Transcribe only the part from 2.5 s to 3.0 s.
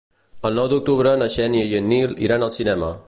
cinema.